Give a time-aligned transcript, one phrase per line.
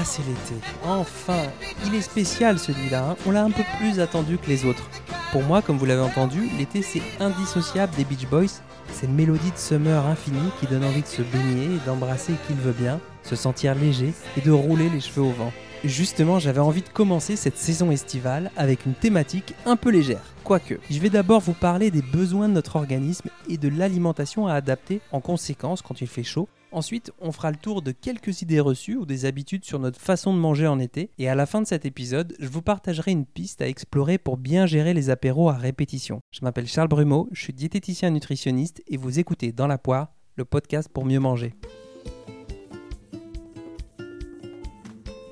[0.00, 0.54] Ah, c'est l'été.
[0.86, 1.42] Enfin,
[1.84, 3.10] il est spécial celui-là.
[3.10, 3.16] hein.
[3.26, 4.88] On l'a un peu plus attendu que les autres.
[5.30, 8.62] Pour moi, comme vous l'avez entendu, l'été c'est indissociable des Beach Boys.
[8.92, 12.60] Ces mélodies de summer infinies qui donnent envie de se baigner et d'embrasser qui le
[12.62, 15.52] veut bien, se sentir léger et de rouler les cheveux au vent.
[15.84, 20.22] Justement, j'avais envie de commencer cette saison estivale avec une thématique un peu légère.
[20.44, 24.54] Quoique, je vais d'abord vous parler des besoins de notre organisme et de l'alimentation à
[24.54, 26.48] adapter en conséquence quand il fait chaud.
[26.72, 30.32] Ensuite, on fera le tour de quelques idées reçues ou des habitudes sur notre façon
[30.32, 31.10] de manger en été.
[31.18, 34.36] Et à la fin de cet épisode, je vous partagerai une piste à explorer pour
[34.36, 36.20] bien gérer les apéros à répétition.
[36.30, 40.44] Je m'appelle Charles Brumeau, je suis diététicien nutritionniste et vous écoutez Dans la poire, le
[40.44, 41.54] podcast pour mieux manger.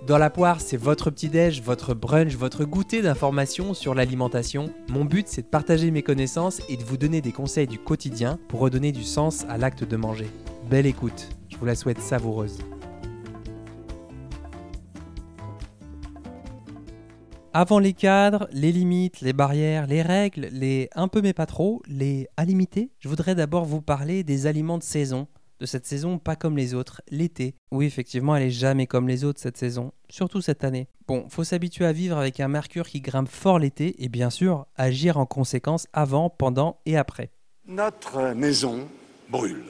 [0.08, 4.72] Dans la poire, c'est votre petit-déj, votre brunch, votre goûter d'informations sur l'alimentation.
[4.88, 8.38] Mon but, c'est de partager mes connaissances et de vous donner des conseils du quotidien
[8.48, 10.28] pour redonner du sens à l'acte de manger.
[10.70, 12.58] Belle écoute, je vous la souhaite savoureuse.
[17.54, 21.80] Avant les cadres, les limites, les barrières, les règles, les un peu mais pas trop,
[21.86, 25.26] les à limiter, je voudrais d'abord vous parler des aliments de saison,
[25.58, 27.54] de cette saison pas comme les autres, l'été.
[27.70, 30.88] Oui, effectivement, elle est jamais comme les autres cette saison, surtout cette année.
[31.06, 34.66] Bon, faut s'habituer à vivre avec un mercure qui grimpe fort l'été et bien sûr,
[34.76, 37.30] agir en conséquence avant, pendant et après.
[37.66, 38.86] Notre maison
[39.30, 39.64] brûle.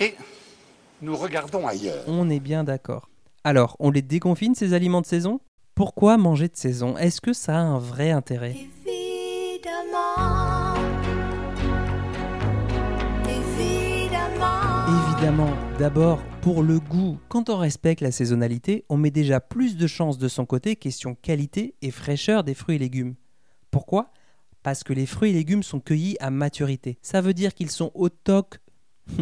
[0.00, 0.14] Et
[1.02, 2.04] nous regardons ailleurs.
[2.06, 3.08] On est bien d'accord.
[3.42, 5.40] Alors, on les déconfine ces aliments de saison?
[5.74, 6.96] Pourquoi manger de saison?
[6.96, 8.54] Est-ce que ça a un vrai intérêt?
[8.86, 10.74] Évidemment.
[13.28, 15.14] Évidemment.
[15.14, 19.88] Évidemment, d'abord, pour le goût, quand on respecte la saisonnalité, on met déjà plus de
[19.88, 23.16] chances de son côté question qualité et fraîcheur des fruits et légumes.
[23.72, 24.12] Pourquoi?
[24.62, 26.98] Parce que les fruits et légumes sont cueillis à maturité.
[27.02, 28.60] Ça veut dire qu'ils sont au toc.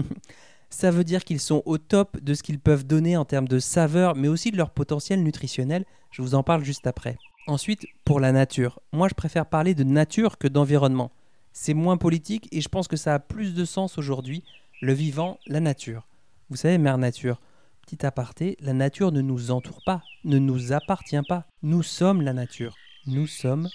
[0.70, 3.58] Ça veut dire qu'ils sont au top de ce qu'ils peuvent donner en termes de
[3.58, 5.84] saveur, mais aussi de leur potentiel nutritionnel.
[6.10, 7.16] Je vous en parle juste après.
[7.46, 8.80] Ensuite, pour la nature.
[8.92, 11.12] Moi, je préfère parler de nature que d'environnement.
[11.52, 14.42] C'est moins politique et je pense que ça a plus de sens aujourd'hui.
[14.82, 16.06] Le vivant, la nature.
[16.50, 17.40] Vous savez, mère nature,
[17.86, 21.46] petit aparté, la nature ne nous entoure pas, ne nous appartient pas.
[21.62, 22.74] Nous sommes la nature.
[23.06, 23.68] Nous sommes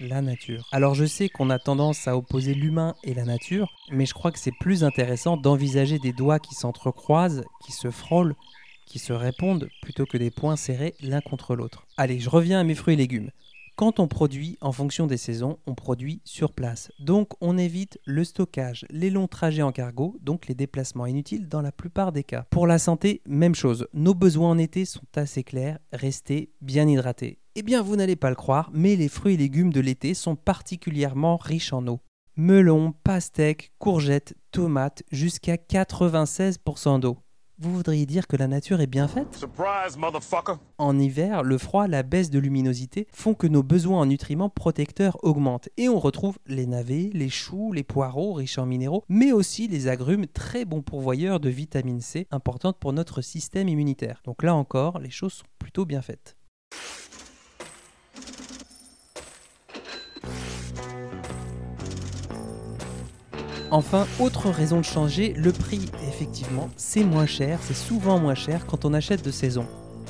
[0.00, 0.68] la nature.
[0.72, 4.32] Alors je sais qu'on a tendance à opposer l'humain et la nature, mais je crois
[4.32, 8.34] que c'est plus intéressant d'envisager des doigts qui s'entrecroisent, qui se frôlent,
[8.86, 11.86] qui se répondent, plutôt que des poings serrés l'un contre l'autre.
[11.96, 13.30] Allez, je reviens à mes fruits et légumes.
[13.76, 16.92] Quand on produit en fonction des saisons, on produit sur place.
[16.98, 21.62] Donc on évite le stockage, les longs trajets en cargo, donc les déplacements inutiles dans
[21.62, 22.44] la plupart des cas.
[22.50, 23.88] Pour la santé, même chose.
[23.94, 27.39] Nos besoins en été sont assez clairs, restez bien hydratés.
[27.56, 30.36] Eh bien, vous n'allez pas le croire, mais les fruits et légumes de l'été sont
[30.36, 31.98] particulièrement riches en eau.
[32.36, 37.18] Melons, pastèques, courgettes, tomates, jusqu'à 96% d'eau.
[37.58, 39.34] Vous voudriez dire que la nature est bien faite?
[39.34, 40.54] Surprise, motherfucker!
[40.78, 45.18] En hiver, le froid, la baisse de luminosité font que nos besoins en nutriments protecteurs
[45.24, 49.66] augmentent et on retrouve les navets, les choux, les poireaux riches en minéraux, mais aussi
[49.66, 54.22] les agrumes très bons pourvoyeurs de vitamine C importante pour notre système immunitaire.
[54.24, 56.36] Donc là encore, les choses sont plutôt bien faites.
[63.72, 65.88] Enfin, autre raison de changer, le prix.
[66.08, 69.64] Effectivement, c'est moins cher, c'est souvent moins cher quand on achète de saison.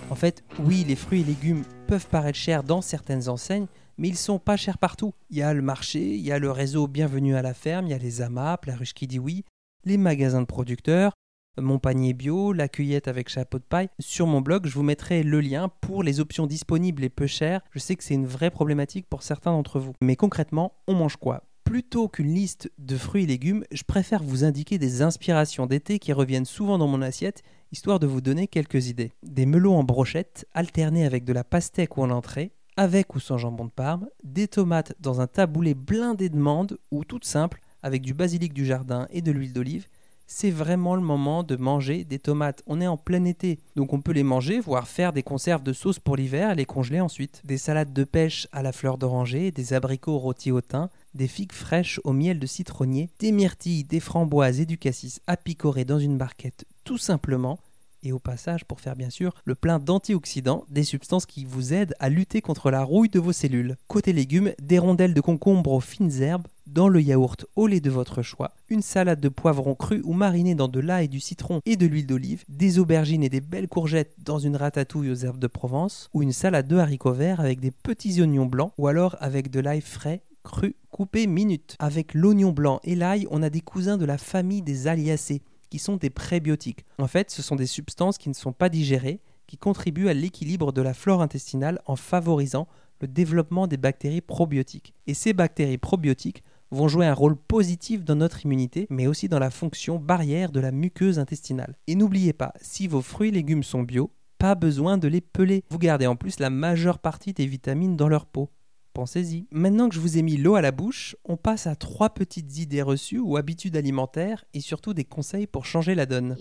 [0.09, 3.67] En fait, oui, les fruits et légumes peuvent paraître chers dans certaines enseignes,
[3.99, 5.13] mais ils sont pas chers partout.
[5.29, 7.91] Il y a le marché, il y a le réseau Bienvenue à la ferme, il
[7.91, 9.45] y a les AMAP, la ruche qui dit oui,
[9.85, 11.13] les magasins de producteurs,
[11.59, 13.91] mon panier bio, la cueillette avec chapeau de paille.
[13.99, 17.61] Sur mon blog, je vous mettrai le lien pour les options disponibles et peu chères.
[17.73, 19.93] Je sais que c'est une vraie problématique pour certains d'entre vous.
[20.01, 21.43] Mais concrètement, on mange quoi?
[21.71, 26.13] Plutôt qu'une liste de fruits et légumes, je préfère vous indiquer des inspirations d'été qui
[26.13, 29.13] reviennent souvent dans mon assiette, histoire de vous donner quelques idées.
[29.23, 33.39] Des melons en brochette, alternés avec de la pastèque ou en entrée, avec ou sans
[33.39, 38.03] jambon de Parme, des tomates dans un taboulé blindé de mandes ou toutes simples, avec
[38.03, 39.87] du basilic du jardin et de l'huile d'olive,
[40.33, 42.63] c'est vraiment le moment de manger des tomates.
[42.69, 45.73] On est en plein été, donc on peut les manger, voire faire des conserves de
[45.73, 47.43] sauce pour l'hiver et les congeler ensuite.
[47.45, 51.53] Des salades de pêche à la fleur d'oranger, des abricots rôtis au thym, des figues
[51.53, 55.99] fraîches au miel de citronnier, des myrtilles, des framboises et du cassis à picorer dans
[55.99, 57.61] une barquette tout simplement.
[58.03, 61.95] Et au passage, pour faire bien sûr le plein d'antioxydants, des substances qui vous aident
[62.01, 63.77] à lutter contre la rouille de vos cellules.
[63.89, 67.91] Côté légumes, des rondelles de concombre aux fines herbes, dans le yaourt au lait de
[67.91, 71.77] votre choix, une salade de poivrons crus ou marinés dans de l'ail, du citron et
[71.77, 75.47] de l'huile d'olive, des aubergines et des belles courgettes dans une ratatouille aux herbes de
[75.47, 79.51] Provence, ou une salade de haricots verts avec des petits oignons blancs, ou alors avec
[79.51, 81.77] de l'ail frais cru coupé minute.
[81.79, 85.79] Avec l'oignon blanc et l'ail, on a des cousins de la famille des aliacées qui
[85.79, 86.85] sont des prébiotiques.
[86.99, 90.73] En fait, ce sont des substances qui ne sont pas digérées, qui contribuent à l'équilibre
[90.73, 92.69] de la flore intestinale en favorisant
[93.01, 94.95] le développement des bactéries probiotiques.
[95.07, 99.39] Et ces bactéries probiotiques vont jouer un rôle positif dans notre immunité, mais aussi dans
[99.39, 101.77] la fonction barrière de la muqueuse intestinale.
[101.87, 105.65] Et n'oubliez pas, si vos fruits et légumes sont bio, pas besoin de les peler.
[105.69, 108.51] Vous gardez en plus la majeure partie des vitamines dans leur peau.
[109.01, 109.47] Pensez-y.
[109.51, 112.59] Maintenant que je vous ai mis l'eau à la bouche, on passe à trois petites
[112.59, 116.37] idées reçues ou habitudes alimentaires et surtout des conseils pour changer la donne.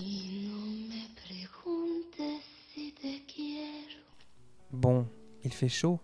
[4.74, 5.08] Bon,
[5.46, 6.02] il fait chaud.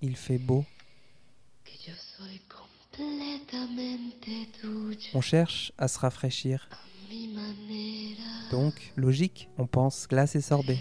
[0.00, 0.64] Il fait beau.
[5.12, 6.66] On cherche à se rafraîchir.
[8.50, 10.78] Donc, logique, on pense glace et sorbet.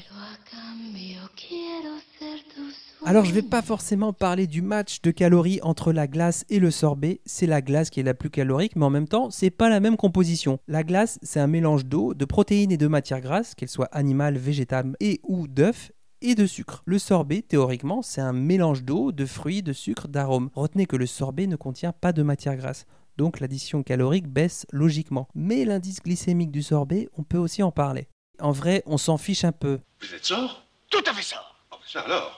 [3.10, 6.72] Alors je vais pas forcément parler du match de calories entre la glace et le
[6.72, 9.70] sorbet, c'est la glace qui est la plus calorique, mais en même temps, c'est pas
[9.70, 10.60] la même composition.
[10.68, 14.38] La glace, c'est un mélange d'eau, de protéines et de matières grasses, qu'elles soient animales,
[14.38, 16.84] végétales et ou d'œufs, et de sucre.
[16.86, 20.50] Le sorbet, théoriquement, c'est un mélange d'eau, de fruits, de sucre, d'arômes.
[20.54, 22.88] Retenez que le sorbet ne contient pas de matière grasse.
[23.16, 25.30] Donc l'addition calorique baisse logiquement.
[25.34, 28.10] Mais l'indice glycémique du sorbet, on peut aussi en parler.
[28.42, 29.80] En vrai, on s'en fiche un peu.
[30.02, 30.68] Vous êtes sort?
[30.90, 31.57] Tout à fait sort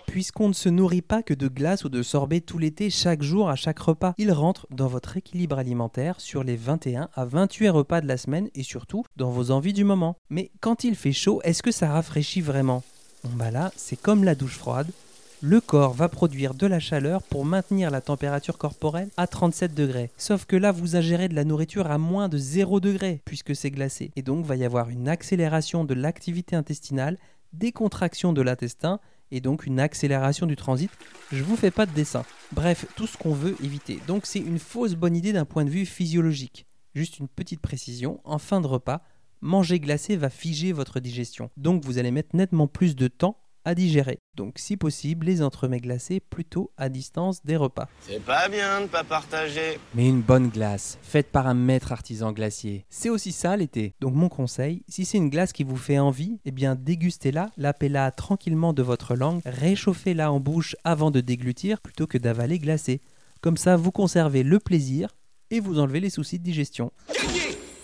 [0.08, 3.50] Puisqu'on ne se nourrit pas que de glace ou de sorbet tout l'été, chaque jour,
[3.50, 8.02] à chaque repas, il rentre dans votre équilibre alimentaire sur les 21 à 28 repas
[8.02, 10.18] de la semaine et surtout dans vos envies du moment.
[10.30, 12.84] Mais quand il fait chaud, est-ce que ça rafraîchit vraiment?
[13.24, 14.90] Bon bah là, c'est comme la douche froide.
[15.42, 20.12] Le corps va produire de la chaleur pour maintenir la température corporelle à 37 degrés.
[20.18, 23.72] Sauf que là, vous ingérez de la nourriture à moins de 0 degrés puisque c'est
[23.72, 24.12] glacé.
[24.16, 27.18] Et donc, va y avoir une accélération de l'activité intestinale,
[27.54, 29.00] des contractions de l'intestin
[29.32, 30.92] et donc une accélération du transit.
[31.32, 32.24] Je vous fais pas de dessin.
[32.52, 34.00] Bref, tout ce qu'on veut éviter.
[34.08, 36.66] Donc c'est une fausse bonne idée d'un point de vue physiologique.
[36.96, 39.04] Juste une petite précision, en fin de repas,
[39.42, 41.50] manger glacé va figer votre digestion.
[41.58, 44.20] Donc vous allez mettre nettement plus de temps à digérer.
[44.36, 47.88] Donc si possible, les entremets glacés plutôt à distance des repas.
[48.02, 49.80] C'est pas bien de pas partager.
[49.96, 52.86] Mais une bonne glace, faite par un maître artisan glacier.
[52.90, 53.94] C'est aussi ça l'été.
[54.00, 58.12] Donc mon conseil, si c'est une glace qui vous fait envie, eh bien dégustez-la, lapez-la
[58.12, 63.02] tranquillement de votre langue, réchauffez-la en bouche avant de déglutir plutôt que d'avaler glacé.
[63.42, 65.10] Comme ça, vous conservez le plaisir
[65.52, 66.92] et vous enlevez les soucis de digestion.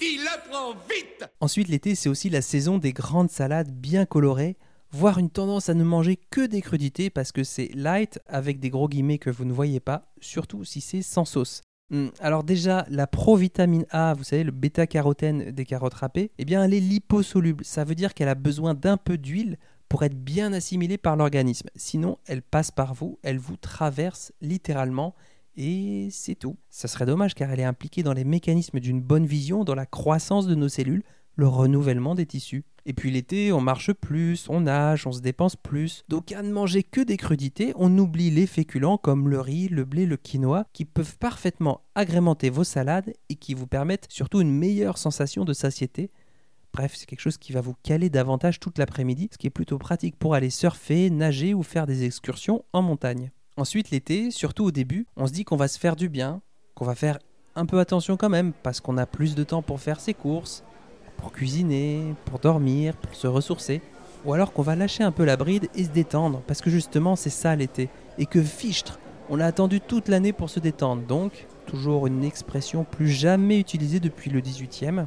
[0.02, 4.58] Il apprend vite Ensuite, l'été, c'est aussi la saison des grandes salades bien colorées
[4.96, 8.70] voire une tendance à ne manger que des crudités parce que c'est light avec des
[8.70, 11.62] gros guillemets que vous ne voyez pas, surtout si c'est sans sauce.
[11.90, 16.64] Hmm, alors déjà, la provitamine A, vous savez, le bêta-carotène des carottes râpées, eh bien
[16.64, 17.66] elle est liposoluble.
[17.66, 19.58] Ça veut dire qu'elle a besoin d'un peu d'huile
[19.90, 21.70] pour être bien assimilée par l'organisme.
[21.76, 25.14] Sinon, elle passe par vous, elle vous traverse littéralement
[25.58, 26.56] et c'est tout.
[26.70, 29.86] Ça serait dommage car elle est impliquée dans les mécanismes d'une bonne vision, dans la
[29.86, 31.04] croissance de nos cellules,
[31.36, 32.64] le renouvellement des tissus.
[32.88, 36.04] Et puis l'été, on marche plus, on nage, on se dépense plus.
[36.08, 39.86] Donc à ne manger que des crudités, on oublie les féculents comme le riz, le
[39.86, 44.52] blé, le quinoa, qui peuvent parfaitement agrémenter vos salades et qui vous permettent surtout une
[44.52, 46.12] meilleure sensation de satiété.
[46.74, 49.78] Bref, c'est quelque chose qui va vous caler davantage toute l'après-midi, ce qui est plutôt
[49.78, 53.32] pratique pour aller surfer, nager ou faire des excursions en montagne.
[53.58, 56.42] Ensuite, l'été, surtout au début, on se dit qu'on va se faire du bien,
[56.76, 57.18] qu'on va faire
[57.56, 60.66] un peu attention quand même, parce qu'on a plus de temps pour faire ses courses,
[61.18, 63.82] pour cuisiner, pour dormir, pour se ressourcer.
[64.26, 67.16] Ou alors qu'on va lâcher un peu la bride et se détendre, parce que justement
[67.16, 67.90] c'est ça l'été.
[68.18, 71.04] Et que fichtre, on a attendu toute l'année pour se détendre.
[71.04, 75.06] Donc, toujours une expression plus jamais utilisée depuis le 18e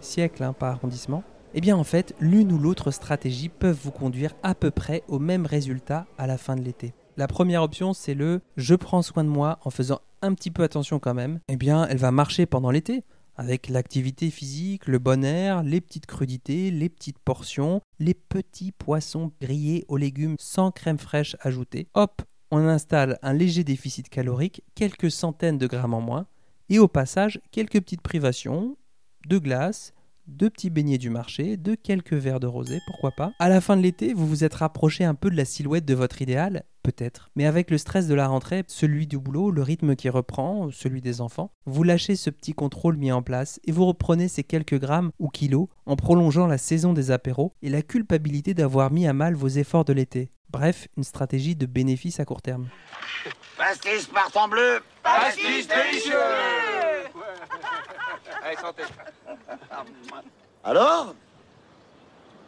[0.00, 1.24] siècle, hein, pas arrondissement.
[1.54, 5.18] Eh bien en fait, l'une ou l'autre stratégie peuvent vous conduire à peu près au
[5.18, 6.92] même résultat à la fin de l'été.
[7.16, 10.64] La première option, c'est le je prends soin de moi en faisant un petit peu
[10.64, 11.38] attention quand même.
[11.48, 13.04] Eh bien, elle va marcher pendant l'été
[13.36, 19.32] avec l'activité physique, le bon air, les petites crudités, les petites portions, les petits poissons
[19.40, 21.88] grillés aux légumes sans crème fraîche ajoutée.
[21.94, 26.26] Hop, on installe un léger déficit calorique, quelques centaines de grammes en moins,
[26.68, 28.76] et au passage quelques petites privations,
[29.26, 29.92] de glace,
[30.26, 33.32] de petits beignets du marché, de quelques verres de rosé, pourquoi pas.
[33.38, 35.94] À la fin de l'été, vous vous êtes rapproché un peu de la silhouette de
[35.94, 37.30] votre idéal, peut-être.
[37.34, 41.00] Mais avec le stress de la rentrée, celui du boulot, le rythme qui reprend, celui
[41.00, 44.78] des enfants, vous lâchez ce petit contrôle mis en place et vous reprenez ces quelques
[44.78, 49.12] grammes ou kilos en prolongeant la saison des apéros et la culpabilité d'avoir mis à
[49.12, 50.30] mal vos efforts de l'été.
[50.50, 52.68] Bref, une stratégie de bénéfice à court terme.
[53.56, 56.14] Pastis partant bleu Pastis délicieux
[60.62, 61.14] Alors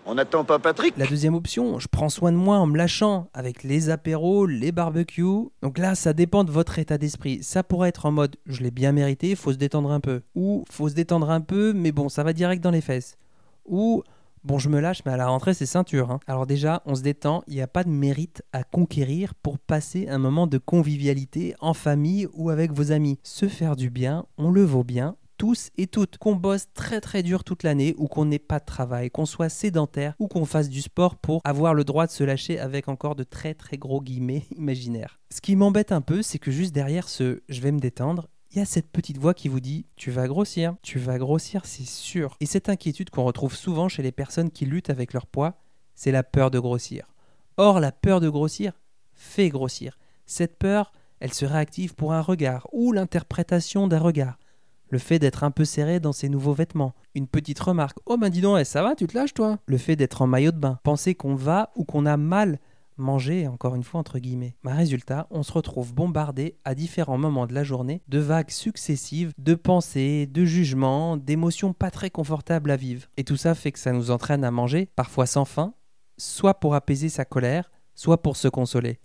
[0.09, 3.29] On n'attend pas Patrick La deuxième option, je prends soin de moi en me lâchant
[3.35, 5.51] avec les apéros, les barbecues.
[5.63, 7.43] Donc là, ça dépend de votre état d'esprit.
[7.43, 10.23] Ça pourrait être en mode je l'ai bien mérité, faut se détendre un peu.
[10.37, 13.17] Ou faut se détendre un peu, mais bon, ça va direct dans les fesses.
[13.65, 14.05] Ou
[14.45, 16.13] bon, je me lâche, mais à la rentrée, c'est ceinture.
[16.13, 16.21] hein.
[16.29, 20.07] Alors déjà, on se détend, il n'y a pas de mérite à conquérir pour passer
[20.07, 23.19] un moment de convivialité en famille ou avec vos amis.
[23.25, 27.23] Se faire du bien, on le vaut bien tous et toutes, qu'on bosse très très
[27.23, 30.69] dur toute l'année ou qu'on n'ait pas de travail, qu'on soit sédentaire ou qu'on fasse
[30.69, 34.01] du sport pour avoir le droit de se lâcher avec encore de très très gros
[34.01, 35.19] guillemets imaginaires.
[35.31, 38.59] Ce qui m'embête un peu, c'est que juste derrière ce je vais me détendre, il
[38.59, 41.87] y a cette petite voix qui vous dit tu vas grossir, tu vas grossir, c'est
[41.87, 42.37] sûr.
[42.41, 45.59] Et cette inquiétude qu'on retrouve souvent chez les personnes qui luttent avec leur poids,
[45.95, 47.13] c'est la peur de grossir.
[47.59, 48.73] Or, la peur de grossir
[49.15, 49.99] fait grossir.
[50.27, 54.39] Cette peur, elle se réactive pour un regard ou l'interprétation d'un regard
[54.89, 58.31] le fait d'être un peu serré dans ses nouveaux vêtements, une petite remarque Oh ben
[58.31, 59.59] dis donc, eh, ça va, tu te lâches toi?
[59.67, 62.59] Le fait d'être en maillot de bain, penser qu'on va ou qu'on a mal
[62.97, 64.57] mangé, encore une fois entre guillemets.
[64.63, 69.33] Ma résultat, on se retrouve bombardé à différents moments de la journée de vagues successives
[69.39, 73.09] de pensées, de jugements, d'émotions pas très confortables à vivre.
[73.17, 75.75] Et tout ça fait que ça nous entraîne à manger, parfois sans faim,
[76.17, 78.99] soit pour apaiser sa colère, soit pour se consoler.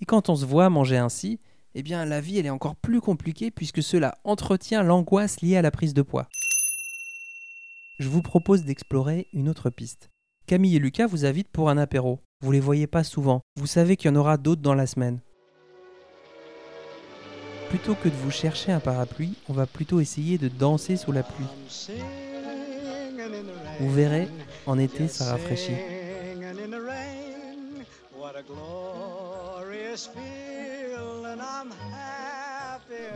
[0.00, 1.40] Et quand on se voit manger ainsi,
[1.78, 5.62] eh bien la vie elle est encore plus compliquée puisque cela entretient l'angoisse liée à
[5.62, 6.26] la prise de poids.
[7.98, 10.08] Je vous propose d'explorer une autre piste.
[10.46, 12.20] Camille et Lucas vous invitent pour un apéro.
[12.42, 13.42] Vous les voyez pas souvent.
[13.56, 15.20] Vous savez qu'il y en aura d'autres dans la semaine.
[17.68, 21.22] Plutôt que de vous chercher un parapluie, on va plutôt essayer de danser sous la
[21.22, 21.46] pluie.
[23.80, 24.28] Vous verrez,
[24.66, 25.95] en été, ça rafraîchit.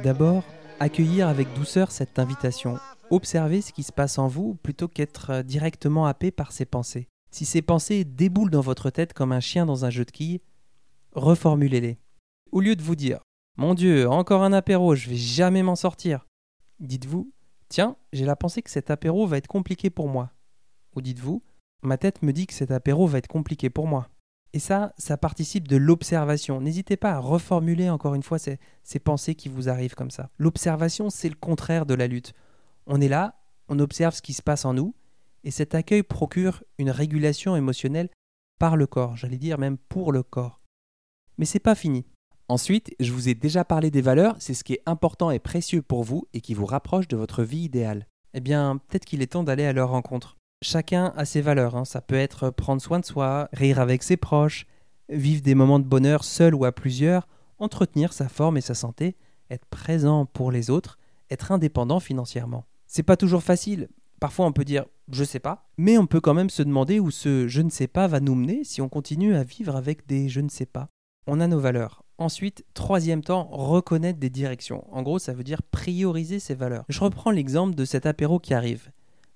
[0.02, 0.45] D'abord,
[0.78, 2.78] accueillir avec douceur cette invitation.
[3.11, 7.07] Observez ce qui se passe en vous plutôt qu'être euh, directement happé par ces pensées.
[7.30, 10.40] Si ces pensées déboulent dans votre tête comme un chien dans un jeu de quilles,
[11.12, 11.99] reformulez-les.
[12.50, 13.21] Au lieu de vous dire
[13.59, 16.26] Mon Dieu, encore un apéro, je vais jamais m'en sortir,
[16.78, 17.30] dites-vous
[17.69, 20.30] Tiens, j'ai la pensée que cet apéro va être compliqué pour moi.
[20.97, 21.42] Ou dites-vous
[21.83, 24.09] Ma tête me dit que cet apéro va être compliqué pour moi.
[24.52, 26.61] Et ça, ça participe de l'observation.
[26.61, 28.59] N'hésitez pas à reformuler encore une fois ces,
[28.99, 30.30] pensées qui vous arrivent comme ça.
[30.38, 32.35] L'observation, c'est le contraire de la lutte.
[32.87, 34.95] On est là, on observe ce qui se passe en nous,
[35.45, 38.11] et cet accueil procure une régulation émotionnelle
[38.59, 40.61] par le corps, j'allais dire même pour le corps.
[41.38, 42.04] Mais c'est pas fini.
[42.49, 45.83] Ensuite, je vous ai déjà parlé des valeurs, c'est ce qui est important et précieux
[45.83, 48.09] pour vous et qui vous rapproche de votre vie idéale.
[48.35, 50.37] Eh bien, peut-être qu'il est temps d'aller à leur rencontre.
[50.62, 51.75] Chacun a ses valeurs.
[51.75, 51.87] hein.
[51.87, 54.67] Ça peut être prendre soin de soi, rire avec ses proches,
[55.09, 59.17] vivre des moments de bonheur seul ou à plusieurs, entretenir sa forme et sa santé,
[59.50, 60.99] être présent pour les autres,
[61.31, 62.67] être indépendant financièrement.
[62.87, 63.88] C'est pas toujours facile.
[64.21, 67.11] Parfois, on peut dire je sais pas, mais on peut quand même se demander où
[67.11, 70.29] ce je ne sais pas va nous mener si on continue à vivre avec des
[70.29, 70.88] je ne sais pas.
[71.26, 72.05] On a nos valeurs.
[72.19, 74.85] Ensuite, troisième temps, reconnaître des directions.
[74.95, 76.85] En gros, ça veut dire prioriser ses valeurs.
[76.90, 78.90] Je reprends l'exemple de cet apéro qui arrive.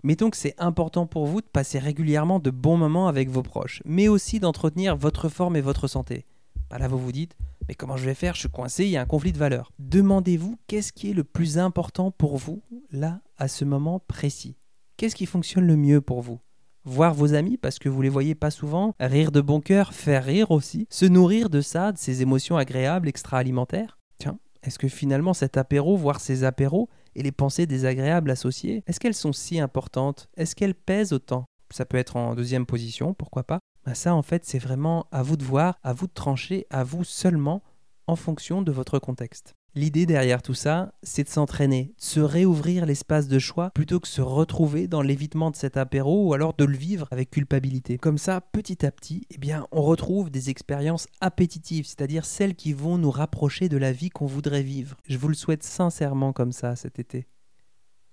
[0.05, 3.81] Mettons que c'est important pour vous de passer régulièrement de bons moments avec vos proches,
[3.87, 6.27] mais aussi d'entretenir votre forme et votre santé.
[6.69, 7.35] Bah là, vous vous dites,
[7.67, 8.35] mais comment je vais faire?
[8.35, 9.73] Je suis coincé, il y a un conflit de valeurs.
[9.79, 12.61] Demandez-vous qu'est-ce qui est le plus important pour vous,
[12.93, 14.59] là, à ce moment précis?
[14.99, 16.39] Qu'est-ce qui fonctionne le mieux pour vous?
[16.85, 20.27] Voir vos amis parce que vous les voyez pas souvent, rire de bon cœur, faire
[20.27, 25.33] rire aussi, se nourrir de ça, de ces émotions agréables extra-alimentaires Tiens, est-ce que finalement
[25.33, 30.29] cet apéro, voire ces apéros, et les pensées désagréables associées, est-ce qu'elles sont si importantes?
[30.37, 31.45] Est-ce qu'elles pèsent autant?
[31.71, 33.59] Ça peut être en deuxième position, pourquoi pas.
[33.85, 36.85] Bah Ça, en fait, c'est vraiment à vous de voir, à vous de trancher, à
[36.85, 37.63] vous seulement,
[38.07, 39.55] en fonction de votre contexte.
[39.77, 44.07] L'idée derrière tout ça, c'est de s'entraîner, de se réouvrir l'espace de choix plutôt que
[44.07, 47.99] se retrouver dans l'évitement de cet apéro ou alors de le vivre avec culpabilité.
[47.99, 52.73] Comme ça, petit à petit, eh bien, on retrouve des expériences appétitives, c'est-à-dire celles qui
[52.73, 54.97] vont nous rapprocher de la vie qu'on voudrait vivre.
[55.09, 57.27] Je vous le souhaite sincèrement comme ça cet été.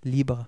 [0.03, 0.47] Libre.